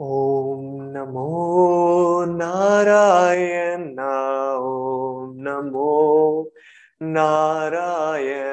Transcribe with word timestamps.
ॐ 0.00 0.64
नमो 0.92 2.24
नारायण 2.36 3.84
ॐ 3.98 5.30
नमो 5.44 5.94
नारायण 7.00 8.45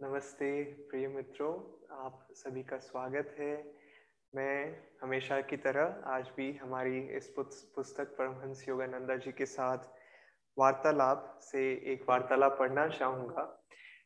नमस्ते 0.00 0.48
प्रिय 0.90 1.06
मित्रों 1.08 1.52
आप 2.04 2.26
सभी 2.32 2.60
का 2.62 2.76
स्वागत 2.78 3.34
है। 3.38 3.54
मैं 4.34 4.76
हमेशा 5.02 5.40
की 5.40 5.56
तरह 5.56 6.10
आज 6.12 6.26
भी 6.36 6.46
हमारी 6.56 6.98
इस 7.16 7.26
पुस्तक 7.36 8.14
परमहंस 8.18 8.64
योगानंदा 8.68 9.16
जी 9.16 9.32
के 9.38 9.46
साथ 9.46 9.88
वार्तालाप 10.56 11.40
से 11.42 11.64
एक 11.92 12.04
वार्तालाप 12.10 12.56
पढ़ना 12.58 12.86
चाहूँगा। 12.88 13.46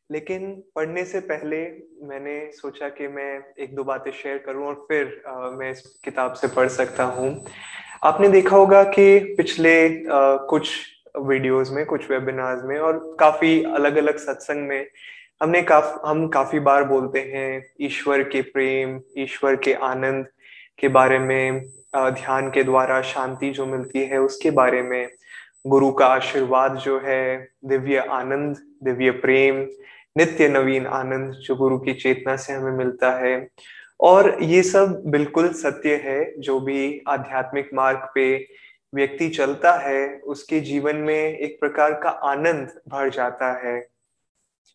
लेकिन 0.09 0.51
पढ़ने 0.75 1.05
से 1.05 1.19
पहले 1.29 1.61
मैंने 2.07 2.35
सोचा 2.53 2.89
कि 2.89 3.07
मैं 3.09 3.31
एक 3.63 3.75
दो 3.75 3.83
बातें 3.83 4.11
शेयर 4.11 4.43
करूँ 4.45 4.65
और 4.67 4.85
फिर 4.89 5.21
आ, 5.27 5.49
मैं 5.49 5.71
इस 5.71 5.81
किताब 6.05 6.33
से 6.33 6.47
पढ़ 6.55 6.69
सकता 6.79 7.03
हूँ। 7.03 7.35
आपने 8.03 8.29
देखा 8.29 8.55
होगा 8.55 8.83
कि 8.91 9.35
पिछले 9.37 9.75
आ, 9.87 10.35
कुछ 10.49 10.75
वीडियोस 11.21 11.71
में 11.71 11.85
कुछ 11.85 12.11
वेबिनार्स 12.11 12.63
में 12.65 12.79
और 12.79 12.97
काफ़ी 13.19 13.61
अलग 13.65 13.95
अलग 13.97 14.17
सत्संग 14.19 14.67
में 14.67 14.89
हमने 15.41 15.61
काफ, 15.61 16.01
हम 16.05 16.27
काफ़ी 16.27 16.59
बार 16.59 16.83
बोलते 16.83 17.19
हैं, 17.19 17.63
ईश्वर 17.81 18.23
के 18.23 18.41
प्रेम, 18.41 19.01
ईश्वर 19.17 19.55
के 19.55 19.73
आनंद 19.73 20.27
के 20.79 20.87
बारे 20.87 21.19
में 21.19 21.65
ध्यान 21.95 22.49
के 22.49 22.63
द्वारा 22.63 23.01
शांति 23.01 23.49
जो 23.49 23.65
मिलती 23.65 23.99
है 23.99 24.17
उसके 24.17 24.51
बारे 24.51 24.81
में, 24.81 25.09
गुरु 25.67 25.91
का 25.91 26.05
आशीर्वाद 26.05 26.75
जो 26.75 26.99
है, 26.99 27.49
दिव्य 27.65 27.97
आनंद, 27.97 28.57
दिव्य 28.83 29.11
प्रेम, 29.11 29.67
नित्य 30.17 30.47
नवीन 30.47 30.87
आनंद 30.87 31.33
जो 31.33 31.55
गुरु 31.55 31.79
की 31.79 31.93
चेतना 31.93 32.35
से 32.35 32.53
हमें 32.53 32.71
मिलता 32.71 33.11
है। 33.11 33.47
और 33.99 34.43
ये 34.43 34.63
सब 34.63 35.03
बिल्कुल 35.05 35.49
सत्य 35.49 35.95
है, 35.95 36.39
जो 36.39 36.59
भी 36.59 37.01
आध्यात्मिक 37.07 37.69
मार्ग 37.73 38.07
पे 38.15 38.47
व्यक्ति 38.95 39.29
चलता 39.29 39.73
है, 39.73 40.19
उसके 40.19 40.59
जीवन 40.59 40.95
में 40.95 41.37
एक 41.37 41.59
प्रकार 41.59 41.93
का 41.93 42.09
आनंद 42.09 42.67
भर 42.89 43.09
जाता 43.09 43.67
है। 43.67 43.92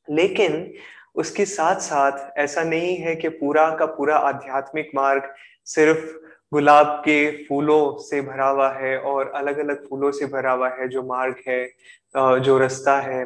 लेकिन 0.09 0.73
उसके 1.15 1.45
साथ 1.45 1.81
साथ 1.81 2.39
ऐसा 2.39 2.63
नहीं 2.63 2.97
है 2.97 3.15
कि 3.17 3.29
पूरा 3.29 3.69
का 3.77 3.87
पूरा 3.87 4.17
आध्यात्मिक 4.17 4.91
मार्ग 4.95 5.33
सिर्फ़ 5.67 6.17
गुलाब 6.53 6.87
के 7.05 7.31
फूलों 7.45 7.99
से 7.99 8.21
भरा 8.23 8.49
हुआ 8.49 8.71
है 8.73 8.97
और 8.99 9.33
अलग 9.37 9.59
अलग 9.59 9.89
फूलों 9.89 10.11
से 10.13 10.27
भरा 10.27 10.53
हुआ 10.53 10.69
है 10.71 10.89
जो 10.89 11.03
मार्ग 11.03 11.43
है 11.49 11.65
जो 12.41 12.59
रास्ता 12.59 12.97
है। 13.01 13.25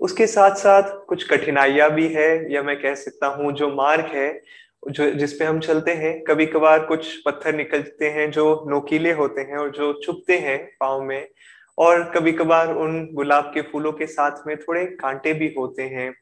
उसके 0.00 0.26
साथ 0.26 0.54
साथ 0.56 0.82
कुछ 1.06 1.28
कठिनाइयाँ 1.30 1.90
भी 1.90 2.06
है, 2.08 2.52
या 2.52 2.62
मैं 2.62 2.76
कह 2.82 2.94
सकता 2.94 3.26
हूँ 3.26 3.52
जो 3.52 3.70
मार्ग 3.74 4.06
है, 4.14 4.40
जो 4.90 5.10
जिसपे 5.10 5.44
हम 5.44 5.58
चलते 5.60 5.94
हैं 5.94 6.12
कभी 6.24 6.46
कभार 6.46 6.84
कुछ 6.86 7.16
पत्थर 7.26 7.54
निकलते 7.54 8.10
हैं 8.10 8.30
जो 8.30 8.44
नोकीले 8.68 9.12
होते 9.12 9.40
हैं 9.40 9.56
और 9.56 9.70
जो 9.70 9.92
चुपते 10.04 10.38
हैं 10.38 10.58
पाँव 10.80 11.02
में 11.02 11.28
और 11.80 12.02
कभी 12.14 12.32
कभार 12.32 12.74
उन 12.74 13.06
गुलाब 13.12 13.50
के 13.54 13.62
फूलों 13.62 13.92
के 13.92 14.06
साथ 14.06 14.46
में 14.46 14.56
थोड़े 14.56 14.84
कांटे 14.96 15.32
भी 15.34 15.54
होते 15.58 15.82
हैं। 15.82 16.12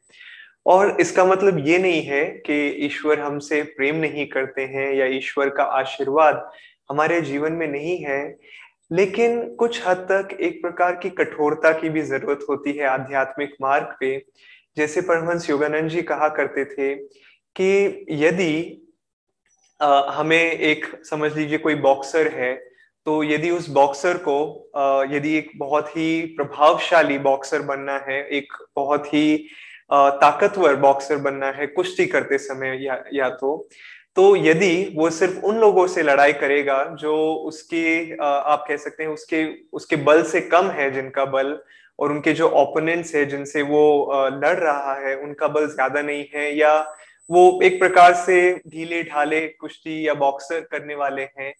और 0.65 0.99
इसका 1.01 1.25
मतलब 1.25 1.57
ये 1.67 1.77
नहीं 1.77 2.01
है 2.01 2.25
कि 2.45 2.55
ईश्वर 2.85 3.19
हमसे 3.19 3.61
प्रेम 3.77 3.95
नहीं 3.95 4.25
करते 4.27 4.61
हैं 4.61 4.93
या 4.93 5.05
ईश्वर 5.17 5.49
का 5.49 5.63
आशीर्वाद 5.63 6.49
हमारे 6.89 7.21
जीवन 7.21 7.53
में 7.53 7.67
नहीं 7.67 7.97
है 7.97 8.37
लेकिन 8.91 9.55
कुछ 9.55 9.81
हद 9.87 9.97
तक 10.11 10.37
एक 10.41 10.61
प्रकार 10.61 10.95
की 10.95 11.09
कठोरता 11.09 11.71
की 11.71 11.89
भी 11.89 12.01
ज़रूरत 12.01 12.45
होती 12.49 12.71
है 12.73 12.85
आध्यात्मिक 12.85 13.55
मार्ग 13.61 13.95
पे। 13.99 14.17
जैसे 14.77 15.01
परमहंस 15.01 15.49
योगानंद 15.49 15.89
जी 15.89 16.01
कहा 16.01 16.27
करते 16.29 16.65
थे 16.65 16.93
कि 17.55 18.05
यदि 18.09 18.85
आ, 19.79 20.11
हमें 20.11 20.51
एक 20.51 20.85
समझ 21.05 21.35
लीजिए 21.37 21.57
कोई 21.57 21.75
बॉक्सर 21.75 22.27
है 22.27 22.53
तो 23.07 23.23
यदि 23.23 23.49
उस 23.49 23.69
बॉक्सर 23.69 24.17
को 24.27 24.39
यदि 25.11 25.35
एक 25.37 25.51
बहुत 25.55 25.89
ही 25.89 26.21
प्रभावशाली 26.37 27.17
बॉक्सर 27.19 27.61
बनना 27.61 27.97
है 28.07 28.21
एक 28.29 28.53
बहुत 28.75 29.13
ही 29.13 29.37
ताकतवर 29.91 30.75
बॉक्सर 30.75 31.17
बनना 31.17 31.51
है 31.51 31.67
कुश्ती 31.67 32.05
करते 32.05 32.37
समय 32.37 32.77
या, 32.81 33.03
या 33.13 33.29
तो 33.29 33.69
तो 34.15 34.35
यदि 34.35 34.93
वो 34.95 35.09
सिर्फ़ 35.09 35.45
उन 35.45 35.57
लोगों 35.57 35.85
से 35.87 36.03
लड़ाई 36.03 36.33
करेगा 36.33 36.83
जो 36.99 37.15
उसके 37.47 38.15
आप 38.21 38.65
कह 38.67 38.77
सकते 38.77 39.03
हैं 39.03 39.09
उसके 39.09 39.45
उसके 39.73 39.95
बल 40.03 40.23
से 40.23 40.41
कम 40.43 40.69
है 40.69 40.89
जिनका 40.91 41.25
बल 41.25 41.57
और 41.99 42.11
उनके 42.11 42.33
जो 42.33 42.49
ओपोनेंट्स 42.57 43.15
है 43.15 43.25
जिनसे 43.25 43.61
वो 43.61 43.81
लड़ 44.33 44.57
रहा 44.57 44.93
है 44.99 45.15
उनका 45.17 45.47
बल 45.47 45.67
ज़्यादा 45.67 46.01
नहीं 46.01 46.25
है 46.35 46.51
या 46.57 46.77
वो 47.29 47.59
एक 47.63 47.79
प्रकार 47.79 48.13
से 48.15 48.39
ढीले 48.67 49.01
ढाले 49.03 49.47
कुश्ती 49.59 50.07
या 50.07 50.13
बॉक्सर 50.17 50.59
करने 50.61 50.95
वाले 50.95 51.21
हैं 51.39 51.53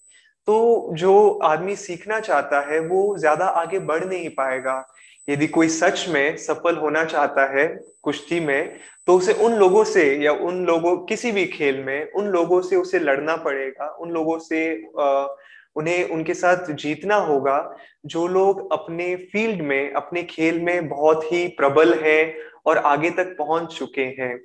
तो 0.49 0.95
जो 0.95 1.29
आदमी 1.43 1.75
सीखना 1.75 2.19
चाहता 2.19 2.59
है 2.69 2.79
वो 2.79 3.01
ज़्यादा 3.17 3.45
आगे 3.45 3.79
बढ़ 3.79 4.03
नहीं 4.05 4.29
पाएगा। 4.29 4.85
यदि 5.27 5.47
कोई 5.47 5.67
सच 5.69 6.05
में 6.09 6.37
सफल 6.37 6.77
होना 6.77 7.03
चाहता 7.03 7.45
है 7.51 7.65
कुश्ती 8.03 8.39
में 8.39 8.77
तो 9.07 9.17
उसे 9.17 9.33
उन 9.45 9.53
लोगों 9.53 9.83
से 9.83 10.05
या 10.23 10.31
उन 10.31 10.65
लोगों 10.65 10.95
किसी 11.05 11.31
भी 11.31 11.45
खेल 11.47 11.83
में 11.83 12.11
उन 12.11 12.27
लोगों 12.27 12.61
से 12.61 12.75
उसे 12.75 12.99
लड़ना 12.99 13.35
पड़ेगा। 13.35 13.89
उन 14.01 14.11
लोगों 14.11 14.37
से 14.39 14.61
आ, 14.99 15.27
उन्हें 15.75 16.09
उनके 16.09 16.33
साथ 16.33 16.71
जीतना 16.73 17.15
होगा। 17.15 17.59
जो 18.05 18.27
लोग 18.27 18.71
अपने 18.73 19.15
फ़ील्ड 19.31 19.61
में 19.61 19.91
अपने 19.93 20.23
खेल 20.23 20.59
में 20.61 20.87
बहुत 20.89 21.31
ही 21.31 21.47
प्रबल 21.57 21.93
हैं 22.03 22.33
और 22.65 22.77
आगे 22.77 23.09
तक 23.11 23.35
पहुँच 23.37 23.77
चुके 23.77 24.05
हैं। 24.19 24.35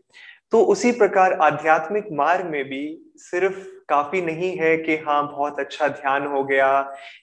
तो 0.53 0.61
उसी 0.65 0.91
प्रकार 0.93 1.33
आध्यात्मिक 1.43 2.09
मार्ग 2.13 2.47
में 2.47 2.65
भी 2.65 2.83
सिर्फ़ 3.19 3.59
काफ़ी 3.89 4.21
नहीं 4.23 4.57
है 4.59 4.77
कि 4.77 4.97
हाँ 4.97 5.23
बहुत 5.27 5.59
अच्छा 5.61 5.89
ध्यान 5.89 6.27
हो 6.27 6.43
गया 6.45 6.69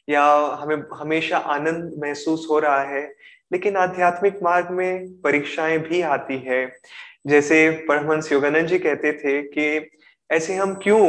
या 0.10 0.24
हमें, 0.62 0.84
हमेशा 0.94 1.38
आनंद 1.38 1.94
महसूस 2.04 2.48
हो 2.50 2.60
रहा 2.60 2.82
है, 2.84 3.04
लेकिन 3.52 3.78
आध्यात्मिक 3.78 4.40
मार्ग 4.44 4.70
में 4.72 5.08
परीक्षाएँ 5.24 5.78
भी 5.80 6.02
आती 6.02 6.38
है। 6.48 6.66
जैसे 7.28 7.70
परमहंस 7.90 8.32
योगानंद 8.32 8.68
जी 8.68 8.80
कहते 8.80 9.12
थे 9.14 9.42
कि 9.48 9.90
ऐसे 10.30 10.56
हम 10.56 10.74
क्यों 10.84 11.02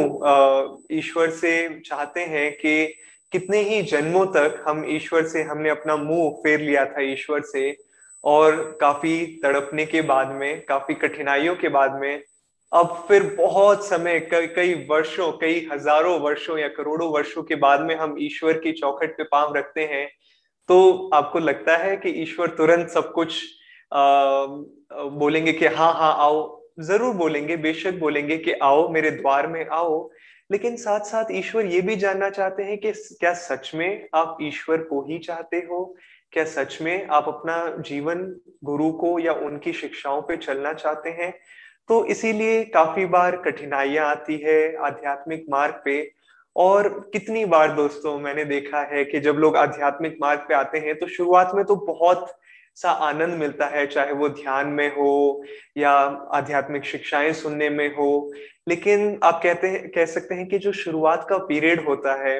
ईश्वर 0.91 1.29
से 1.31 1.53
चाहते 1.79 2.21
हैं 2.25 2.51
कि 2.53 2.85
कितने 3.31 3.59
ही 3.59 3.81
जन्मों 3.81 4.25
तक 4.25 4.63
हम 4.67 4.83
ईश्वर 4.89 5.25
से, 5.27 5.43
हमने 5.43 5.69
अपना 5.69 5.95
मुँह 5.95 6.29
फेर 6.43 6.59
लिया 6.59 6.85
था 6.85 7.01
ईश्वर 7.01 7.41
से 7.41 7.71
और 8.23 8.77
काफ़ी 8.81 9.25
तड़पने 9.43 9.85
के 9.85 10.01
बाद 10.01 10.31
में 10.31 10.65
काफ़ी 10.65 10.93
कठिनाइयों 10.95 11.55
के 11.55 11.69
बाद 11.69 11.99
में 12.01 12.23
अब 12.71 13.05
फिर 13.07 13.23
बहुत 13.37 13.85
समय 13.87 14.19
कई 14.33 14.73
वर्षों 14.89 15.31
कई 15.31 15.67
हज़ारों 15.71 16.19
वर्षों 16.19 16.57
या 16.57 16.67
करोड़ों 16.67 17.11
वर्षों 17.11 17.43
के 17.43 17.55
बाद 17.55 17.81
में 17.81 17.95
हम 17.95 18.15
ईश्वर 18.19 18.53
की 18.53 18.71
चौखट 18.71 19.17
पे 19.17 19.23
पाँव 19.23 19.55
रखते 19.57 19.85
हैं। 19.85 20.07
तो 20.69 21.09
आपको 21.13 21.39
लगता 21.39 21.77
है 21.77 21.95
कि 21.97 22.09
ईश्वर 22.23 22.49
तुरंत 22.49 22.89
सब 22.89 23.11
कुछ 23.13 23.43
आ, 23.93 24.45
बोलेंगे 24.93 25.53
कि 25.53 25.65
हाँ 25.67 25.93
हाँ 25.93 26.13
आओ 26.19 26.61
ज़रूर 26.79 27.13
बोलेंगे 27.15 27.57
बेशक 27.57 27.99
बोलेंगे 27.99 28.37
कि 28.37 28.53
आओ 28.63 28.87
मेरे 28.89 29.11
द्वार 29.11 29.47
में 29.47 29.65
आओ 29.71 30.09
लेकिन 30.51 30.75
साथ 30.77 30.99
साथ 30.99 31.25
ईश्वर 31.31 31.65
ये 31.65 31.81
भी 31.81 31.95
जानना 31.95 32.29
चाहते 32.29 32.63
हैं 32.63 32.77
कि 32.77 32.91
क्या 33.19 33.33
सच 33.33 33.71
में 33.75 34.07
आप 34.15 34.37
ईश्वर 34.41 34.77
को 34.83 35.01
ही 35.01 35.19
चाहते 35.19 35.57
हो? 35.57 35.95
क्या 36.33 36.43
सच 36.43 36.77
में 36.81 37.07
आप 37.07 37.27
अपना 37.27 37.75
जीवन 37.79 38.35
गुरु 38.63 38.91
को 38.91 39.19
या 39.19 39.33
उनकी 39.33 39.73
शिक्षाओं 39.73 40.21
पे 40.21 40.37
चलना 40.37 40.73
चाहते 40.73 41.09
हैं? 41.09 41.33
तो 41.89 42.05
इसीलिए 42.05 42.63
काफ़ी 42.63 43.05
बार 43.05 43.35
कठिनाइयाँ 43.35 44.05
आती 44.07 44.37
है 44.37 44.75
आध्यात्मिक 44.75 45.45
मार्ग 45.49 45.81
पे। 45.85 46.11
और 46.55 47.09
कितनी 47.13 47.45
बार 47.45 47.71
दोस्तों 47.71 48.19
मैंने 48.19 48.45
देखा 48.45 48.81
है 48.81 49.05
कि 49.05 49.19
जब 49.19 49.35
लोग 49.35 49.57
आध्यात्मिक 49.57 50.17
मार्ग 50.21 50.39
पे 50.39 50.53
आते 50.53 50.77
हैं 50.77 50.99
तो 50.99 51.07
शुरुआत 51.07 51.51
में 51.55 51.65
तो 51.65 51.75
बहुत 51.75 52.35
सा 52.75 52.91
आनंद 52.91 53.33
मिलता 53.33 53.65
है, 53.65 53.87
चाहे 53.87 54.11
वो 54.11 54.29
ध्यान 54.29 54.67
में 54.67 54.89
हो 54.89 55.43
या 55.77 55.91
आध्यात्मिक 56.33 56.83
शिक्षाएँ 56.83 57.33
सुनने 57.33 57.69
में 57.69 57.95
हो। 57.95 58.33
लेकिन 58.67 59.19
आप 59.23 59.39
कहते 59.43 59.67
हैं, 59.67 59.89
कह 59.89 60.05
सकते 60.05 60.35
हैं 60.35 60.47
कि 60.47 60.57
जो 60.57 60.71
शुरुआत 60.71 61.27
का 61.29 61.37
पीरियड 61.37 61.85
होता 61.85 62.23
है, 62.23 62.39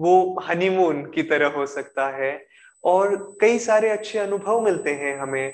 वो 0.00 0.40
हनीमून 0.48 1.04
की 1.04 1.22
तरह 1.22 1.46
हो 1.46 1.66
सकता 1.66 2.08
है। 2.08 2.47
और 2.84 3.16
कई 3.40 3.58
सारे 3.58 3.88
अच्छे 3.88 4.18
अनुभव 4.18 4.60
मिलते 4.60 4.90
हैं 4.94 5.16
हमें। 5.18 5.52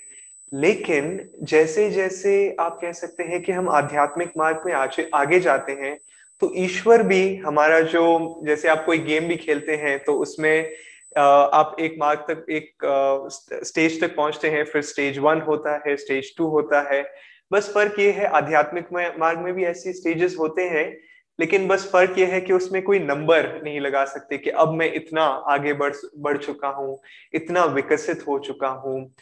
लेकिन 0.53 1.19
जैसे 1.43 1.91
जैसे 1.91 2.35
आप 2.61 2.79
कह 2.83 2.93
सकते 2.93 3.23
हैं 3.23 3.43
कि 3.43 3.53
हम 3.53 3.69
आध्यात्मिक 3.69 4.33
मार्ग 4.39 4.63
में 4.67 4.73
आगे 4.73 5.09
आगे 5.15 5.41
जाते 5.41 5.73
हैं 5.73 5.97
तो 6.43 6.53
ईश्वर 6.57 7.03
भी 7.03 7.37
हमारा 7.37 7.81
जो, 7.81 8.43
जैसे 8.47 8.69
आप 8.69 8.85
कोई 8.87 8.99
गेम 8.99 9.29
भी 9.29 9.37
खेलते 9.37 9.77
हैं 9.77 9.99
तो 10.05 10.15
उसमें 10.21 10.71
आप 11.17 11.77
एक 11.81 11.95
मार्ग 11.99 12.25
तक, 12.29 12.45
एक 12.51 13.61
स्टेज 13.65 14.01
तक 14.01 14.15
पहुँचते 14.17 14.51
हैं, 14.51 14.65
फिर 14.65 14.83
स्टेज 14.83 15.19
वन 15.19 15.41
होता 15.41 15.75
है, 15.87 15.97
स्टेज 15.97 16.37
टू 16.39 16.47
होता 16.49 16.81
है। 16.93 17.03
बस 17.53 17.71
फ़र्क 17.75 17.99
ये 17.99 18.11
है, 18.11 18.27
आध्यात्मिक 18.27 18.93
मार्ग 19.19 19.39
में 19.39 19.53
भी 19.55 19.65
ऐसे 19.65 19.93
स्टेजेस 19.93 20.37
होते 20.39 20.63
हैं 20.69 20.87
लेकिन 21.41 21.69
बस 21.69 21.91
फ़र्क 21.93 22.19
यह 22.19 22.29
है 22.29 22.41
कि 22.41 22.53
उसमें 22.53 22.83
कोई 22.83 22.99
नंबर 22.99 23.63
नहीं 23.65 23.81
लगा 23.81 24.05
सकते 24.05 24.39
कि 24.39 24.51
अब 24.51 24.73
मैं 24.73 24.93
इतना 24.93 25.23
आगे 25.23 25.73
बढ़ 25.73 25.95
बढ़ 26.19 26.37
चुका 26.37 26.69
हूँ 26.69 27.01
इतना 27.35 27.65
विकसित 27.65 28.25
हो 28.29 28.39
चुका 28.39 28.69
हूँ। 28.69 29.15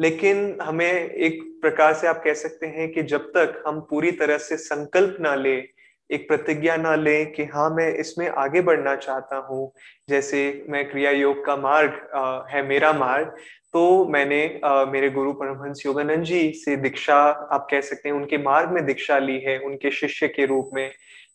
लेकिन 0.00 0.58
हमें 0.62 1.10
एक 1.10 1.58
प्रकार 1.62 1.94
से 1.94 2.06
आप 2.06 2.22
कह 2.24 2.34
सकते 2.34 2.66
हैं 2.66 2.92
कि 2.92 3.02
जब 3.02 3.20
तक 3.20 3.62
हम 3.66 3.80
पूरी 3.80 4.10
तरह 4.12 4.38
से 4.38 4.56
संकल्प 4.56 5.16
ना 5.20 5.34
ले 5.34 5.74
एक 6.10 6.28
प्रतिज्ञा 6.28 6.76
ना 6.76 6.94
ले 6.94 7.24
कि 7.24 7.44
हाँ 7.44 7.70
मैं 7.70 7.94
इसमें 7.94 8.28
आगे 8.28 8.60
बढ़ना 8.60 8.96
चाहता 8.96 9.36
हूँ 9.36 9.72
जैसे 10.08 10.64
मैं 10.68 10.90
क्रिया 10.90 11.10
योग 11.10 11.44
का 11.44 11.56
मार्ग 11.56 12.10
आ, 12.14 12.46
है 12.50 12.66
मेरा 12.66 12.92
मार्ग 12.92 13.26
तो 13.72 14.04
मैंने 14.08 14.60
आ, 14.64 14.84
मेरे 14.84 15.10
गुरु 15.10 15.32
परमहंस 15.32 15.82
योगानंद 15.86 16.24
जी 16.24 16.52
से 16.52 16.76
दीक्षा 16.76 17.16
आप 17.52 17.66
कह 17.70 17.80
सकते 17.80 18.08
हैं 18.08 18.16
उनके 18.16 18.38
मार्ग 18.38 18.70
में 18.70 18.86
दीक्षा 18.86 19.18
ली 19.18 19.38
है 19.40 19.58
उनके 19.58 19.90
शिष्य 19.90 20.28
के 20.28 20.46
रूप 20.46 20.70
में। 20.74 20.92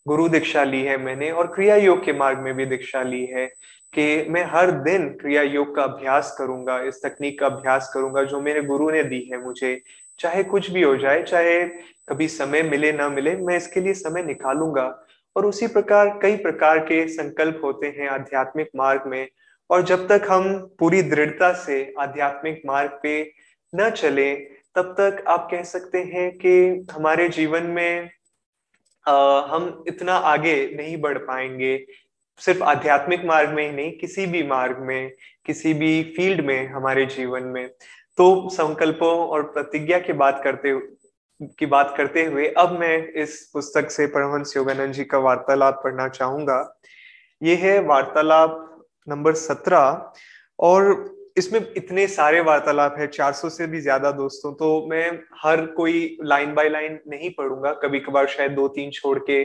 गुरु 0.09 0.27
दीक्षा 0.29 0.63
ली 0.63 0.81
है 0.83 0.97
मैंने 0.97 1.31
और 1.31 1.47
क्रिया 1.47 1.75
योग 1.75 2.03
के 2.05 2.13
मार्ग 2.13 2.39
में 2.39 2.53
भी 2.53 2.65
दीक्षा 2.65 3.01
ली 3.01 3.25
है 3.25 3.45
कि 3.93 4.25
मैं 4.29 4.43
हर 4.43 4.71
दिन 4.71 5.07
क्रिया 5.09 5.41
योग 5.41 5.75
का 5.75 5.83
अभ्यास 5.83 6.35
करूँगा, 6.37 6.79
इस 6.81 7.01
तकनीक 7.05 7.39
का 7.39 7.45
अभ्यास 7.45 7.91
करूँगा 7.93 8.23
जो 8.23 8.41
मेरे 8.41 8.61
गुरु 8.61 8.89
ने 8.89 9.03
दी 9.03 9.29
है 9.33 9.43
मुझे। 9.43 9.81
चाहे 10.19 10.43
कुछ 10.43 10.71
भी 10.71 10.81
हो 10.81 10.95
जाए, 10.97 11.23
चाहे 11.23 11.63
कभी 12.09 12.27
समय 12.27 12.63
मिले, 12.63 12.91
ना 12.91 13.09
मिले, 13.09 13.35
मैं 13.35 13.57
इसके 13.57 13.79
लिए 13.79 13.93
समय 13.93 14.23
निकालूँगा। 14.23 15.05
और 15.35 15.45
उसी 15.45 15.67
प्रकार, 15.67 16.19
कई 16.21 16.35
प्रकार 16.35 16.79
के 16.79 17.07
संकल्प 17.07 17.61
होते 17.63 17.87
हैं 17.87 18.09
आध्यात्मिक 18.09 18.69
मार्ग 18.75 19.03
में। 19.07 19.27
और 19.69 19.81
जब 19.81 20.07
तक 20.07 20.27
हम 20.29 20.53
पूरी 20.79 21.01
दृढ़ता 21.01 21.53
से 21.53 21.93
आध्यात्मिक 21.99 22.61
मार्ग 22.65 22.99
पे 23.03 23.31
न 23.75 23.89
चले, 23.89 24.35
तब 24.75 24.95
तक 24.99 25.23
आप 25.27 25.47
कह 25.51 25.63
सकते 25.63 25.97
हैं 25.97 26.31
कि 26.37 26.85
हमारे 26.91 27.29
जीवन 27.29 27.63
में 27.63 28.09
हम 29.49 29.83
इतना 29.87 30.13
आगे 30.13 30.55
नहीं 30.75 30.97
बढ़ 30.97 31.17
पाएँगे। 31.17 31.85
सिर्फ़ 32.37 32.63
आध्यात्मिक 32.63 33.25
मार्ग 33.25 33.49
में 33.49 33.69
ही 33.69 33.75
नहीं, 33.75 33.91
किसी 33.91 34.25
भी 34.25 34.43
मार्ग 34.43 34.77
में, 34.79 35.11
किसी 35.45 35.73
भी 35.73 36.03
फ़ील्ड 36.03 36.45
में 36.45 36.67
हमारे 36.67 37.05
जीवन 37.05 37.43
में। 37.43 37.67
तो 38.17 38.49
संकल्पों 38.49 39.27
और 39.27 39.43
प्रतिज्ञा 39.43 39.99
की 39.99 40.13
बात 40.13 40.41
करते 40.43 40.79
की 41.59 41.65
बात 41.65 41.93
करते 41.97 42.23
हुए 42.25 42.47
अब 42.47 42.79
मैं 42.79 43.07
इस 43.13 43.49
पुस्तक 43.53 43.91
से 43.91 44.07
परमहंस 44.07 44.57
योगानंद 44.57 44.93
जी 44.93 45.03
का 45.03 45.17
वार्तालाप 45.17 45.81
पढ़ना 45.83 46.07
चाहूँगा। 46.07 46.79
ये 47.43 47.55
है 47.55 47.79
वार्तालाप 47.79 48.85
नंबर 49.07 49.33
सत्रह 49.33 50.11
और 50.59 50.93
इसमें 51.39 51.59
इतने 51.77 52.07
सारे 52.09 52.39
वार्तालाप 52.43 52.95
है 52.99 53.07
400 53.09 53.49
से 53.49 53.67
भी 53.67 53.81
ज़्यादा 53.81 54.11
दोस्तों 54.13 54.53
तो 54.53 54.69
मैं 54.89 55.09
हर 55.43 55.65
कोई 55.73 56.17
लाइन 56.23 56.53
बाय 56.53 56.69
लाइन 56.69 56.99
नहीं 57.09 57.29
पढ़ूँगा 57.33 57.71
कभी 57.83 57.99
कभार 58.01 58.27
शायद 58.29 58.51
दो 58.53 58.67
तीन 58.69 58.91
छोड़ 58.91 59.17
के 59.29 59.43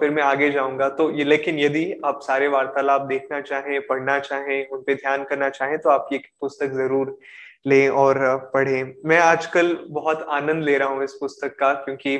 फिर 0.00 0.10
मैं 0.10 0.22
आगे 0.22 0.50
जाऊँगा। 0.50 0.88
तो 0.90 1.10
ये, 1.10 1.24
लेकिन 1.24 1.58
यदि 1.58 2.00
आप 2.04 2.20
सारे 2.22 2.48
वार्तालाप 2.48 3.00
देखना 3.02 3.40
चाहें, 3.42 3.80
पढ़ना 3.86 4.18
चाहें, 4.20 4.68
उन 4.68 4.82
पे 4.86 4.94
ध्यान 4.94 5.24
करना 5.24 5.48
चाहें 5.50 5.78
तो 5.78 5.90
आप 5.90 6.08
ये 6.12 6.18
पुस्तक 6.40 6.72
ज़रूर 6.72 7.18
लें 7.66 7.88
और 7.90 8.18
पढ़ें। 8.54 8.92
मैं 9.04 9.18
आजकल 9.20 9.76
बहुत 9.90 10.26
आनंद 10.30 10.64
ले 10.64 10.76
रहा 10.78 10.88
हूँ 10.88 11.04
इस 11.04 11.12
पुस्तक 11.20 11.56
का, 11.58 11.72
क्योंकि 11.74 12.18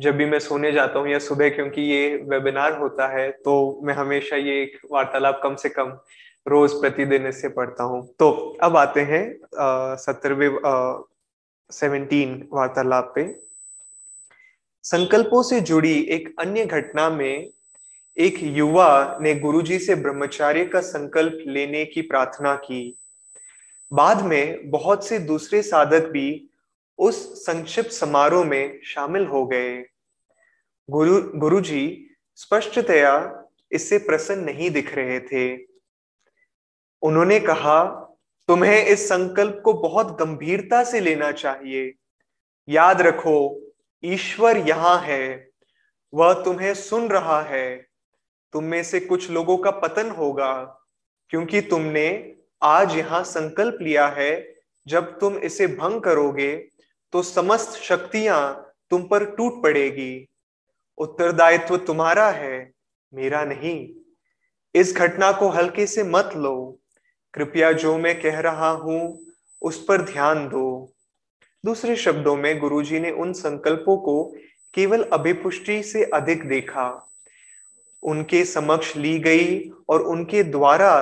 जब 0.00 0.16
भी 0.16 0.26
मैं 0.26 0.38
सोने 0.40 0.72
जाता 0.72 0.98
हूँ 0.98 1.08
या 1.08 1.18
सुबह, 1.20 1.48
क्योंकि 1.50 1.82
ये 1.82 2.16
वेबिनार 2.30 2.78
होता 2.78 3.08
है 3.08 3.30
तो 3.44 3.80
मैं 3.84 3.94
हमेशा 3.94 4.36
ये 4.38 4.60
एक 4.62 4.78
वार्तालाप 4.92 5.40
कम 5.42 5.56
से 5.56 5.68
कम 5.70 5.96
रोज 6.46 6.72
प्रतिदिन 6.72 7.26
इससे 7.26 7.48
पढ़ता 7.48 7.84
हूँ। 7.84 8.06
तो 8.18 8.30
अब 8.62 8.76
आते 8.76 9.00
हैं 9.02 9.24
सत्तरवे 9.96 10.50
सेवनटीन 11.70 12.48
वार्तालाप 12.52 13.12
पे। 13.14 13.24
संकल्पों 14.84 15.42
से 15.42 15.60
जुड़ी 15.60 15.94
एक 16.10 16.34
अन्य 16.40 16.64
घटना 16.66 17.08
में 17.10 17.48
एक 18.16 18.38
युवा 18.42 19.18
ने 19.20 19.34
गुरुजी 19.34 19.78
से 19.78 19.94
ब्रह्मचार्य 19.94 20.64
का 20.64 20.80
संकल्प 20.80 21.44
लेने 21.46 21.84
की 21.84 22.02
प्रार्थना 22.02 22.54
की। 22.56 22.96
बाद 23.92 24.22
में 24.22 24.70
बहुत 24.70 25.06
से 25.06 25.18
दूसरे 25.18 25.62
साधक 25.62 26.08
भी 26.08 26.28
उस 26.98 27.16
संक्षिप्त 27.44 27.90
समारोह 27.90 28.44
में 28.44 28.80
शामिल 28.84 29.26
हो 29.26 29.46
गए। 29.46 29.76
गुरु, 30.88 31.20
गुरुजी 31.34 32.06
स्पष्टतया 32.34 33.12
इससे 33.72 33.98
प्रसन्न 33.98 34.44
नहीं 34.44 34.70
दिख 34.70 34.94
रहे 34.94 35.20
थे। 35.20 35.69
उन्होंने 37.02 37.38
कहा, 37.40 37.84
तुम्हें 38.48 38.84
इस 38.84 39.08
संकल्प 39.08 39.60
को 39.64 39.72
बहुत 39.72 40.16
गंभीरता 40.20 40.82
से 40.84 41.00
लेना 41.00 41.30
चाहिए। 41.32 41.92
याद 42.68 43.02
रखो, 43.02 43.60
ईश्वर 44.02 44.56
यहाँ 44.58 44.98
है, 44.98 45.50
वह 46.12 46.32
तुम्हें 46.44 46.72
सुन 46.74 47.08
रहा 47.08 47.40
है। 47.42 47.76
तुम 48.54 48.64
में 48.64 48.82
से 48.82 49.00
कुछ 49.00 49.30
लोगों 49.30 49.56
का 49.58 49.70
पतन 49.70 50.10
होगा, 50.10 50.52
क्योंकि 51.30 51.60
तुमने 51.60 52.34
आज 52.62 52.96
यहाँ 52.96 53.22
संकल्प 53.24 53.78
लिया 53.82 54.06
है, 54.08 54.54
जब 54.86 55.18
तुम 55.18 55.36
इसे 55.38 55.66
भंग 55.66 56.00
करोगे 56.00 56.54
तो 57.12 57.22
समस्त 57.22 57.78
शक्तियाँ 57.82 58.72
तुम 58.90 59.02
पर 59.02 59.24
टूट 59.26 59.62
पड़ेगी। 59.62 60.26
उत्तरदायित्व 60.98 61.76
तुम्हारा 61.76 62.28
है, 62.30 62.70
मेरा 63.12 63.44
नहीं। 63.44 63.88
इस 64.74 64.94
घटना 64.96 65.30
को 65.32 65.48
हल्के 65.48 65.86
से 65.86 66.02
मत 66.04 66.30
लो। 66.36 66.78
कृपया 67.34 67.72
जो 67.72 67.98
मैं 67.98 68.20
कह 68.20 68.40
रहा 68.40 68.70
हूँ, 68.70 69.18
उस 69.62 69.84
पर 69.84 70.02
ध्यान 70.02 70.48
दो। 70.48 70.92
दूसरे 71.64 71.96
शब्दों 71.96 72.36
में 72.36 72.58
गुरुजी 72.58 73.00
ने 73.00 73.10
उन 73.10 73.32
संकल्पों 73.32 73.96
को 73.96 74.22
केवल 74.74 75.02
अभिपुष्टि 75.02 75.82
से 75.82 76.04
अधिक 76.04 76.48
देखा। 76.48 76.88
उनके 78.02 78.44
समक्ष 78.44 78.96
ली 78.96 79.18
गई 79.18 79.70
और 79.88 80.02
उनके 80.02 80.42
द्वारा 80.42 80.92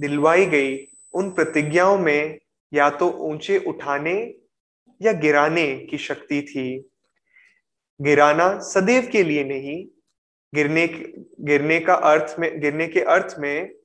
दिलवाई 0.00 0.46
गई 0.46 0.76
उन 1.14 1.30
प्रतिज्ञाओं 1.30 1.98
में 1.98 2.38
या 2.72 2.90
तो 2.90 3.08
ऊँचे 3.08 3.58
उठाने 3.58 4.14
या 5.00 5.12
गिराने 5.12 5.66
की 5.90 5.98
शक्ति 5.98 6.40
थी। 6.42 6.78
गिराना 8.00 8.58
सदैव 8.60 9.08
के 9.12 9.22
लिए 9.22 9.44
नहीं, 9.44 9.84
गिरने 10.54 10.86
गिरने 11.40 11.80
का 11.80 11.94
अर्थ 11.94 12.36
में, 12.38 12.60
गिरने 12.60 12.86
के 12.88 13.00
अर्थ 13.00 13.34
में 13.38 13.77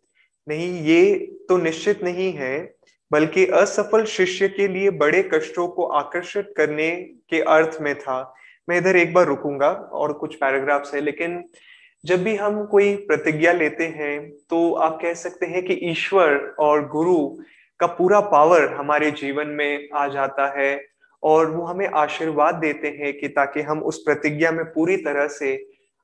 नहीं, 0.48 0.82
ये 0.84 1.16
तो 1.50 1.58
निश्चित 1.58 2.04
नहीं 2.04 2.32
है, 2.34 2.74
बल्कि 3.12 3.46
असफल 3.46 4.04
शिष्य 4.06 4.48
के 4.48 4.68
लिए 4.68 4.90
बड़े 4.90 5.22
कष्टों 5.34 5.68
को 5.68 5.86
आकर्षित 5.94 6.54
करने 6.58 6.92
के 7.30 7.42
अर्थ 7.42 7.78
में 7.82 7.94
था। 7.96 8.34
मैं 8.68 8.78
इधर 8.78 8.96
एक 8.96 9.14
बार 9.14 9.26
रुकूँगा 9.26 9.70
और 9.70 10.14
कुछ 10.14 10.36
पैराग्राफ्स 10.36 10.94
है, 10.94 11.02
लेकिन 11.02 11.44
जब 12.04 12.24
भी 12.24 12.36
हम 12.36 12.66
कोई 12.66 12.96
प्रतिज्ञा 13.08 13.52
लेते 13.54 13.84
हैं 13.88 14.32
तो 14.50 14.74
आप 14.74 14.98
कह 15.02 15.14
सकते 15.14 15.46
हैं 15.46 15.64
कि 15.66 15.74
ईश्वर 15.92 16.56
और 16.60 16.88
गुरु 16.88 17.16
का 17.80 17.88
पूरा 17.88 18.20
पावर 18.20 18.68
हमारे 18.74 19.12
जीवन 19.12 19.48
में 19.48 19.90
आ 19.96 20.08
जाता 20.08 20.48
है 20.60 20.86
और 21.24 21.52
वो 21.52 21.66
हमें 21.66 21.88
आशीर्वाद 21.88 22.56
देते 22.56 22.88
हैं 23.00 23.14
कि 23.20 23.28
ताकि 23.28 23.62
हम 23.62 23.84
उस 23.84 24.02
प्रतिज्ञा 24.04 24.52
में 24.52 24.66
पूरी 24.66 24.98
तरह 24.98 25.28
से 25.28 25.56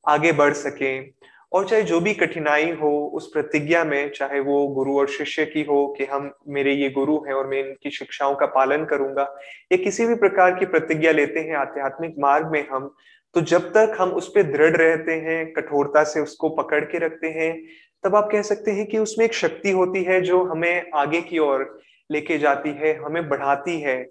आगे 0.08 0.32
बढ़ 0.32 0.54
सकें। 0.54 1.12
और 1.52 1.68
चाहे 1.68 1.82
जो 1.82 2.00
भी 2.00 2.14
कठिनाई 2.14 2.72
हो, 2.72 3.12
उस 3.14 3.32
प्रतिज्ञा 3.34 3.84
में, 3.84 4.12
चाहे 4.12 4.40
वो 4.40 4.68
गुरु 4.68 5.00
और 5.00 5.08
शिष्य 5.08 5.46
की 5.46 5.64
हो 5.64 5.96
कि 5.98 6.06
हम, 6.06 6.32
मेरे 6.48 6.74
ये 6.74 6.90
गुरु 6.90 7.18
हैं 7.18 7.34
और 7.34 7.48
मैं 7.48 7.60
इनकी 7.60 7.90
शिक्षाओं 7.90 8.36
का 8.36 8.46
पालन 8.46 8.86
करूँगा, 8.86 9.36
या 9.72 9.78
किसी 9.78 10.06
भी 10.06 10.16
प्रकार 10.16 10.56
की 10.56 10.66
प्रतिज्ञा 10.66 11.12
लेते 11.12 11.40
हैं, 11.40 11.56
आध्यात्मिक 11.56 12.16
मार्ग 12.20 12.48
में 12.48 12.68
हम 12.72 12.96
तो 13.34 13.42
जब 13.42 13.70
तक 13.70 13.98
हम 14.00 14.10
उस 14.10 14.28
पर 14.28 14.44
दृढ़ 14.44 14.76
रहते 14.78 15.12
हैं, 15.12 15.54
कठोरता 15.54 16.04
से 16.04 16.20
उसको 16.20 16.50
पकड़ 16.50 16.84
के 16.86 16.98
रखते 16.98 17.28
हैं, 17.28 17.64
तब 18.04 18.16
आप 18.16 18.30
कह 18.32 18.42
सकते 18.42 18.72
हैं 18.72 18.86
कि 18.86 18.98
उसमें 18.98 19.26
एक 19.26 19.34
शक्ति 19.34 19.72
होती 19.72 20.04
है 20.04 20.22
जो 20.22 20.44
हमें 20.44 20.92
आगे 20.96 21.22
की 21.22 21.38
ओर 21.38 21.80
लेके 22.12 22.38
जाती 22.38 22.70
है, 22.70 22.94
हमें 22.98 23.30
बढ़ाती 23.30 23.80
है। 23.80 24.10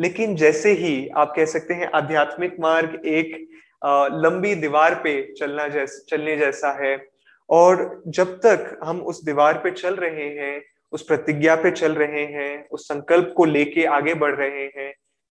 लेकिन 0.00 0.36
जैसे 0.36 0.72
ही 0.72 1.08
आप 1.08 1.32
कह 1.36 1.44
सकते 1.44 1.74
हैं 1.74 1.90
आध्यात्मिक 1.94 2.56
मार्ग 2.60 3.02
एक 3.06 3.48
लंबी 3.84 4.54
दीवार 4.54 4.94
पे 4.94 5.34
चलना 5.38 5.68
जैस, 5.68 6.04
चलने 6.08 6.36
जैसा 6.36 6.70
है। 6.84 7.06
और 7.50 8.02
जब 8.06 8.36
तक 8.36 8.78
हम 8.84 9.00
उस 9.00 9.24
दीवार 9.24 9.54
पे 9.54 9.70
चल 9.70 9.94
रहे 9.94 10.28
हैं, 10.28 10.62
उस 10.92 11.02
प्रतिज्ञा 11.02 11.54
पे 11.56 11.70
चल 11.70 11.92
रहे 11.92 12.24
हैं, 12.24 12.68
उस 12.68 12.88
संकल्प 12.88 13.34
को 13.36 13.44
लेके 13.44 13.84
आगे 13.84 14.14
बढ़ 14.14 14.34
रहे 14.34 14.64
हैं, 14.66 14.92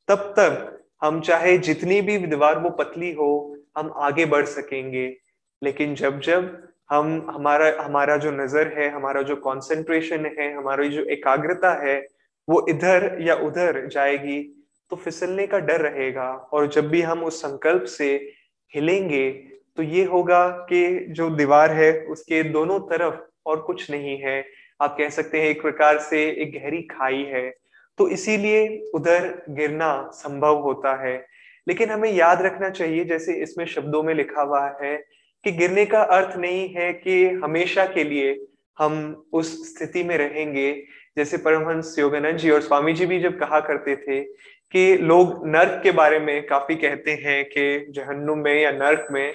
तब 0.08 0.34
तक 0.38 0.84
हम 1.02 1.20
चाहे 1.20 1.58
जितनी 1.58 2.00
भी 2.00 2.18
दीवार 2.18 2.58
वो 2.58 2.70
पतली 2.70 3.12
हो, 3.12 3.56
हम 3.78 3.92
आगे 3.96 4.24
बढ़ 4.24 4.44
सकेंगे। 4.44 5.16
लेकिन 5.62 5.94
जब 5.94 6.20
जब 6.20 6.68
हम, 6.90 7.26
हमारा 7.30 7.72
हमारा 7.82 8.16
जो 8.16 8.30
नज़र 8.30 8.78
है, 8.78 8.88
हमारा 8.90 9.22
जो 9.22 9.36
कंसंट्रेशन 9.36 10.26
है, 10.38 10.54
हमारी 10.54 10.88
जो 10.88 11.04
एकाग्रता 11.04 11.72
है, 11.86 12.06
वो 12.48 12.66
इधर 12.68 13.16
या 13.20 13.34
उधर 13.34 13.86
जाएगी 13.86 14.65
तो 14.90 14.96
फिसलने 14.96 15.46
का 15.46 15.58
डर 15.58 15.80
रहेगा 15.80 16.30
और 16.32 16.66
जब 16.66 16.88
भी 16.88 17.02
हम 17.02 17.24
उस 17.24 17.42
संकल्प 17.42 17.82
से 17.82 18.32
हिलेंगे 18.74 19.30
तो 19.76 19.82
ये 19.82 20.04
होगा 20.04 20.48
कि 20.48 21.06
जो 21.08 21.30
दीवार 21.30 21.70
है, 21.70 22.04
उसके 22.04 22.42
दोनों 22.42 22.80
तरफ़ 22.80 23.14
और 23.46 23.60
कुछ 23.60 23.90
नहीं 23.90 24.18
है। 24.18 24.46
आप 24.82 24.96
कह 24.98 25.08
सकते 25.08 25.40
हैं, 25.40 25.48
एक 25.48 25.62
प्रकार 25.62 25.98
से 25.98 26.30
एक 26.30 26.62
गहरी 26.62 26.82
खाई 26.82 27.22
है। 27.22 27.54
तो 27.98 28.08
इसीलिए 28.08 28.90
उधर 28.94 29.42
गिरना 29.50 30.10
संभव 30.14 30.56
होता 30.56 31.06
है। 31.06 31.26
लेकिन 31.68 31.90
हमें 31.90 32.12
याद 32.12 32.42
रखना 32.42 32.70
चाहिए, 32.70 33.04
जैसे 33.04 33.34
इसमें 33.34 33.66
शब्दों 33.66 34.02
में 34.02 34.14
लिखा 34.14 34.42
हुआ 34.42 34.78
है, 34.82 34.96
कि 35.44 35.52
गिरने 35.52 35.86
का 35.86 36.02
अर्थ 36.02 36.36
नहीं 36.36 36.68
है 36.68 36.92
कि 36.92 37.26
हमेशा 37.26 37.86
के 37.86 38.04
लिए 38.04 38.46
हम 38.78 39.24
उस 39.32 39.76
स्थिति 39.76 40.02
में 40.02 40.18
रहेंगे। 40.18 40.84
जैसे 41.16 41.36
परमहंस 41.36 41.96
योगानंद 41.98 42.36
जी 42.36 42.50
और 42.50 42.60
स्वामी 42.60 42.92
जी 42.92 43.06
भी 43.06 43.20
जब 43.20 43.38
कहा 43.38 43.60
करते 43.60 43.96
थे 43.96 44.24
कि 44.72 44.96
लोग 44.96 45.46
नर्क 45.46 45.80
के 45.82 45.90
बारे 45.90 46.18
में 46.18 46.46
काफ़ी 46.46 46.74
कहते 46.74 47.10
हैं 47.10 47.44
कि 47.44 47.86
जहन्नुम 47.90 48.38
में 48.38 48.62
या 48.62 48.70
नर्क 48.70 49.08
में 49.10 49.34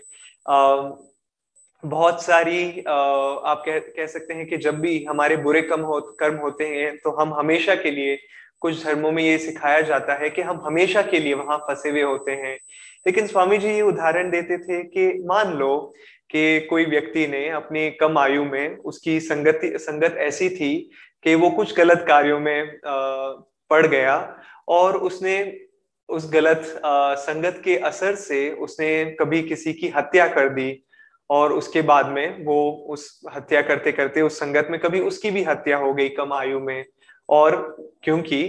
आ, 0.50 0.90
बहुत 1.86 2.24
सारी 2.24 2.84
आ, 2.88 2.94
आप 3.46 3.64
कह 3.66 3.80
कह 3.80 4.06
सकते 4.06 4.34
हैं 4.34 4.48
कि 4.48 4.58
जब 4.58 4.80
भी 4.80 5.06
हमारे 5.10 5.38
बुरे 5.38 5.62
कम 5.62 5.82
हो 5.82 6.02
कर्म 6.02 6.36
होते 6.36 6.68
हैं 6.68 6.98
तो 6.98 7.12
हम 7.12 7.34
हमेशा 7.34 7.76
के 7.76 7.92
लिए 7.92 8.18
कुछ 8.60 8.86
धर्मों 8.86 9.12
में 9.12 9.24
ये 9.24 9.38
सिखाया 9.38 9.82
जाता 9.82 10.14
है 10.14 10.30
कि 10.30 10.42
हम 10.42 10.62
हमेशा 10.66 11.02
के 11.02 11.20
लिए 11.20 11.34
वहाँ 11.34 11.58
फंसे 11.58 11.90
हुए 11.90 12.02
होते 12.02 12.32
हैं। 12.32 12.58
लेकिन 13.08 13.28
स्वामी 13.28 13.58
जी 13.58 13.68
ये 13.68 13.82
उदाहरण 13.82 14.30
देते 14.30 14.58
थे 14.58 14.84
कि 14.84 15.24
मान 15.26 15.54
लो 15.54 15.94
कि 16.30 16.60
कोई 16.60 16.86
व्यक्ति 16.86 17.28
ने 17.28 17.50
अपनी 17.50 17.92
कम 17.92 18.18
आयु 18.18 18.44
में 18.46 18.78
उसकी 18.78 19.20
संगति 19.20 19.78
संगत 19.78 20.16
ऐसी 20.18 20.50
थी 20.50 20.90
कि 21.24 21.36
वो 21.36 21.50
कुछ 21.50 21.78
गलत 21.78 22.06
कार्यों 22.08 22.40
में 22.40 22.80
पड़ 23.70 23.88
गया 23.88 24.38
और 24.68 24.98
उसने 24.98 25.38
उस 26.10 26.30
गलत 26.34 26.82
संगत 27.20 27.62
के 27.66 27.76
असर 27.80 28.16
से 28.16 28.50
उसने 28.60 29.04
कभी 29.20 29.42
किसी 29.42 29.74
की 29.74 29.88
हत्या 29.90 30.28
कर 30.28 30.50
दी 30.50 30.84
और 31.30 31.54
उसके 31.54 31.82
बाद 31.82 32.08
में 32.08 32.44
वो 32.46 32.72
उस 32.90 33.22
हत्या 33.36 33.62
करते 33.62 33.92
करते 33.92 34.22
उस 34.22 34.40
संगत 34.40 34.68
में 34.72 34.80
कभी 34.80 35.00
उसकी 35.00 35.32
भी 35.32 35.44
हत्या 35.44 35.78
हो 35.78 35.94
गई 35.94 36.10
कम 36.10 36.34
आयु 36.34 36.60
में। 36.60 36.86
और 37.30 37.56
क्योंकि 38.04 38.42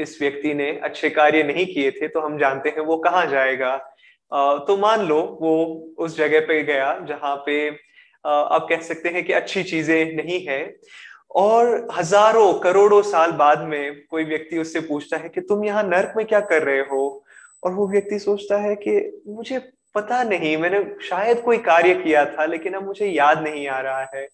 इस 0.00 0.16
व्यक्ति 0.20 0.54
ने 0.54 0.70
अच्छे 0.84 1.10
कार्य 1.10 1.42
नहीं 1.42 1.66
किए 1.66 1.90
थे 1.90 2.08
तो 2.08 2.20
हम 2.20 2.38
जानते 2.38 2.68
हैं 2.68 2.84
वो 2.86 2.96
कहाँ 2.98 3.26
जाएगा। 3.26 3.76
तो 4.66 4.76
मान 4.76 5.06
लो 5.06 5.20
वो 5.40 5.54
उस 5.98 6.16
जगह 6.16 6.40
पे 6.40 6.62
गया 6.62 6.98
जहाँ 7.08 7.36
पे 7.46 7.68
आप 8.24 8.66
कह 8.70 8.80
सकते 8.80 9.08
हैं 9.08 9.24
कि 9.24 9.32
अच्छी 9.32 9.62
चीज़ें 9.62 10.14
नहीं 10.16 10.40
है। 10.46 10.60
और 11.34 11.88
हज़ारों, 11.92 12.52
करोड़ों 12.54 13.02
साल 13.02 13.32
बाद 13.32 13.60
में 13.60 14.06
कोई 14.10 14.24
व्यक्ति 14.24 14.58
उससे 14.58 14.80
पूछता 14.80 15.16
है 15.16 15.28
कि 15.28 15.40
तुम 15.40 15.64
यहाँ 15.64 15.82
नर्क 15.82 16.12
में 16.16 16.26
क्या 16.26 16.40
कर 16.40 16.62
रहे 16.62 16.80
हो? 16.80 17.24
और 17.62 17.72
वो 17.72 17.88
व्यक्ति 17.88 18.18
सोचता 18.18 18.56
है 18.56 18.74
कि 18.76 19.22
मुझे 19.28 19.58
पता 19.94 20.22
नहीं, 20.22 20.56
मैंने 20.56 20.84
शायद 21.02 21.40
कोई 21.40 21.58
कार्य 21.58 21.94
किया 21.94 22.24
था, 22.24 22.44
लेकिन 22.44 22.74
अब 22.74 22.86
मुझे 22.86 23.06
याद 23.06 23.42
नहीं 23.42 23.68
आ 23.68 23.80
रहा 23.80 24.06
है। 24.14 24.28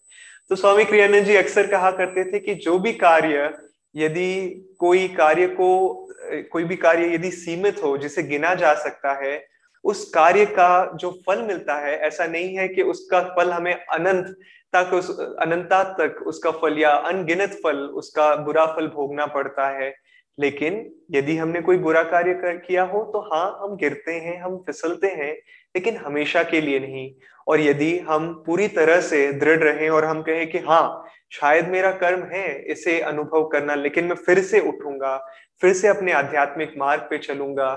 तो 0.48 0.56
स्वामी 0.56 0.84
क्रियानंद 0.84 1.24
जी 1.24 1.36
अक्सर 1.36 1.66
कहा 1.66 1.90
करते 1.90 2.24
थे 2.24 2.38
कि 2.38 2.54
जो 2.54 2.78
भी 2.78 2.92
कार्य, 2.92 3.52
यदि 3.96 4.50
कोई 4.78 5.08
कार्य 5.08 5.46
को, 5.46 6.08
कोई 6.52 6.64
भी 6.64 6.76
कार्य 6.76 7.14
यदि 7.14 7.30
सीमित 7.30 7.82
हो, 7.82 7.96
जिसे 7.98 8.22
गिना 8.22 8.54
जा 8.54 8.74
सकता 8.74 9.12
है, 9.24 9.44
उस 9.84 10.04
कार्य 10.10 10.44
का 10.46 10.92
जो 10.96 11.10
फल 11.26 11.42
मिलता 11.42 11.74
है, 11.74 11.96
ऐसा 11.98 12.26
नहीं 12.26 12.56
है 12.56 12.68
कि 12.68 12.82
उसका 12.82 13.20
फल 13.36 13.50
हमें 13.50 13.74
अनंत 13.74 14.36
तक 14.72 14.90
उस 14.94 15.10
अनंता 15.20 15.82
तक 15.98 16.22
उसका 16.26 16.50
फल 16.52 16.78
या 16.78 16.90
अनगिनत 17.08 17.58
फल 17.64 17.78
उसका 18.00 18.34
बुरा 18.36 18.66
फल 18.66 18.86
भोगना 18.88 19.26
पड़ता 19.26 19.68
है। 19.78 19.94
लेकिन 20.38 20.84
यदि 21.10 21.36
हमने 21.36 21.60
कोई 21.60 21.76
बुरा 21.78 22.02
कार्य 22.02 22.34
कर, 22.34 22.56
किया 22.56 22.82
हो 22.82 23.02
तो 23.12 23.20
हाँ 23.24 23.58
हम 23.62 23.76
गिरते 23.76 24.12
हैं 24.12 24.40
हम 24.42 24.56
फिसलते 24.66 25.06
हैं 25.06 25.32
लेकिन 25.74 25.96
हमेशा 25.96 26.42
के 26.42 26.60
लिए 26.60 26.78
नहीं। 26.80 27.10
और 27.46 27.60
यदि 27.60 27.98
हम 28.08 28.32
पूरी 28.46 28.68
तरह 28.68 29.00
से 29.00 29.32
दृढ़ 29.32 29.58
रहें 29.58 29.88
और 29.90 30.04
हम 30.04 30.22
कहें 30.22 30.46
कि 30.50 30.58
हाँ 30.58 31.04
शायद 31.32 31.68
मेरा 31.68 31.90
कर्म 31.92 32.22
है 32.32 32.46
इसे 32.72 32.98
अनुभव 33.00 33.46
करना 33.48 33.74
लेकिन 33.74 34.04
मैं 34.04 34.16
फिर 34.16 34.40
से 34.42 34.60
उठूँगा 34.68 35.16
फिर 35.62 35.72
से 35.74 35.88
अपने 35.88 36.12
आध्यात्मिक 36.12 36.74
मार्ग 36.78 37.00
पे 37.10 37.18
चलूँगा 37.18 37.72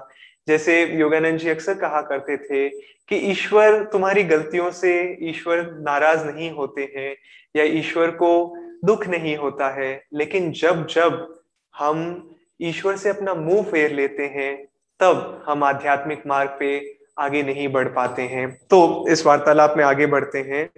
जैसे 0.48 0.84
योगानंद 1.00 1.40
जी 1.40 1.50
अक्सर 1.50 1.74
कहा 1.74 2.02
करते 2.02 2.38
थे 2.38 2.68
कि 3.10 3.16
ईश्वर 3.32 3.84
तुम्हारी 3.84 4.24
गलतियों 4.24 4.72
से 4.72 4.94
ईश्वर 5.30 5.62
नाराज़ 5.80 6.26
नहीं 6.26 6.50
होते 6.52 6.94
हैं 6.98 7.16
या 7.56 7.64
ईश्वर 7.80 8.12
को 8.12 8.32
दुख 8.86 9.08
नहीं 9.08 9.36
होता 9.38 9.70
है। 9.70 9.92
लेकिन 10.14 10.52
जब 10.52 10.86
जब 10.88 11.42
हम 11.74 12.30
ईश्वर 12.62 12.98
से 12.98 13.10
अपना 13.10 13.34
मुँह 13.34 13.64
फेर 13.64 13.94
लेते 13.94 14.24
हैं, 14.28 14.66
तब 15.00 15.44
हम 15.48 15.64
आध्यात्मिक 15.64 16.24
मार्ग 16.28 16.56
पे 16.60 16.98
आगे 17.20 17.44
नहीं 17.44 17.68
बढ़ 17.68 17.88
पाते 17.88 18.22
हैं। 18.22 18.50
तो 18.70 19.08
इस 19.10 19.26
वार्तालाप 19.26 19.74
में 19.78 19.84
आगे 19.86 20.06
बढ़ते 20.06 20.40
हैं। 20.40 20.70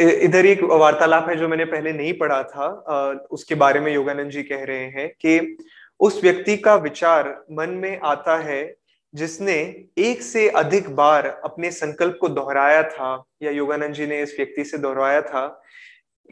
इधर 0.00 0.46
एक 0.46 0.62
वार्तालाप 0.62 1.28
है 1.28 1.36
जो 1.36 1.48
मैंने 1.48 1.64
पहले 1.64 1.92
नहीं 1.92 2.12
पढ़ा 2.18 2.42
था। 2.42 2.68
उसके 3.30 3.54
बारे 3.54 3.80
में 3.80 3.92
योगानंद 3.94 4.30
जी 4.30 4.42
कह 4.42 4.64
रहे 4.64 4.84
हैं 4.90 5.08
कि 5.08 5.38
उस 6.00 6.22
व्यक्ति 6.22 6.56
का 6.56 6.74
विचार 6.74 7.44
मन 7.52 7.70
में 7.70 8.00
आता 8.04 8.36
है 8.36 8.76
जिसने 9.14 9.84
एक 9.98 10.22
से 10.22 10.48
अधिक 10.48 10.90
बार 10.90 11.40
अपने 11.44 11.70
संकल्प 11.70 12.18
को 12.20 12.28
दोहराया 12.28 12.82
था 12.82 13.24
या 13.42 13.50
योगानंद 13.50 13.94
जी 13.94 14.06
ने 14.06 14.22
इस 14.22 14.36
व्यक्ति 14.38 14.64
से 14.64 14.78
दोहराया 14.78 15.22
था 15.22 15.62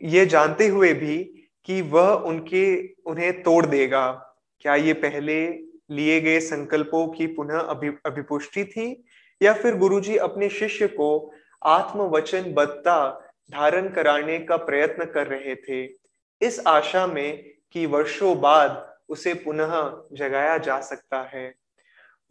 ये 0.02 0.26
जानते 0.26 0.66
हुए 0.66 0.94
भी 0.94 1.48
कि 1.64 1.82
वह 1.82 2.08
उनके 2.08 2.94
उन्हें 3.06 3.42
तोड़ 3.42 3.66
देगा। 3.66 4.36
क्या 4.60 4.74
ये 4.74 4.92
पहले 4.92 5.46
लिए 5.90 6.20
गए 6.20 6.40
संकल्पों 6.40 7.08
की 7.08 7.26
पुनः 7.26 7.58
अभि, 7.58 7.88
अभिपुष्टि 8.06 8.64
थी? 8.64 9.04
या 9.42 9.54
फिर 9.54 9.74
गुरुजी 9.74 10.16
अपने 10.16 10.48
शिष्य 10.48 10.86
को 10.86 11.32
आत्मवचन 11.64 12.42
बदता 12.42 13.30
धारण 13.50 13.88
कराने 13.88 14.38
का 14.38 14.56
प्रयत्न 14.56 15.04
कर 15.04 15.26
रहे 15.26 15.54
थे? 15.54 15.94
इस 16.42 16.62
आशा 16.66 17.06
में 17.06 17.50
कि 17.72 17.86
वर्षों 17.86 18.40
बाद 18.40 18.91
उसे 19.12 19.34
पुनः 19.34 19.72
जगाया 20.12 20.58
जा 20.58 20.80
सकता 20.80 21.22
है। 21.22 21.54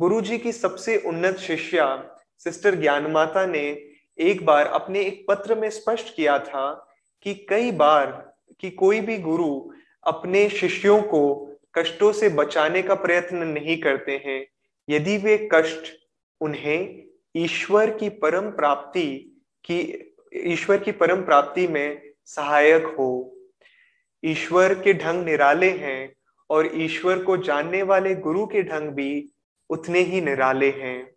गुरु 0.01 0.21
जी 0.21 0.37
की 0.37 0.51
सबसे 0.51 0.97
उन्नत 0.97 1.37
शिष्या, 1.37 2.15
सिस्टर 2.37 2.75
ज्ञान 2.75 3.11
माता 3.11 3.45
ने 3.45 3.65
एक 4.19 4.45
बार 4.45 4.67
अपने 4.67 5.01
एक 5.01 5.25
पत्र 5.27 5.55
में 5.55 5.69
स्पष्ट 5.69 6.15
किया 6.15 6.39
था 6.39 6.87
कि 7.23 7.33
कई 7.49 7.71
बार 7.71 8.33
कि 8.59 8.69
कोई 8.71 9.01
भी 9.01 9.17
गुरु 9.17 9.71
अपने 10.03 10.49
शिष्यों 10.49 11.01
को 11.01 11.23
कष्टों 11.75 12.11
से 12.11 12.29
बचाने 12.29 12.81
का 12.81 12.95
प्रयत्न 12.95 13.37
नहीं 13.37 13.81
करते 13.81 14.23
हैं। 14.25 14.45
यदि 14.89 15.17
वे 15.17 15.49
कष्ट 15.51 15.93
उन्हें 16.41 17.03
ईश्वर 17.35 17.89
की 17.97 18.09
परम 18.09 18.49
प्राप्ति 18.51 19.07
की, 19.65 19.79
ईश्वर 20.35 20.77
की 20.77 20.91
परम 20.91 21.21
प्राप्ति 21.21 21.67
में 21.67 22.11
सहायक 22.25 22.83
हो। 22.83 23.37
ईश्वर 24.25 24.73
के 24.73 24.93
ढंग 24.93 25.25
निराले 25.25 25.69
हैं 25.69 26.13
और 26.51 26.69
ईश्वर 26.75 27.23
को 27.23 27.37
जानने 27.37 27.83
वाले 27.83 28.15
गुरु 28.15 28.45
के 28.45 28.63
ढंग 28.63 28.89
भी 28.89 29.29
उतने 29.69 29.99
ही 29.99 30.21
निराले 30.21 30.69
हैं। 30.69 31.11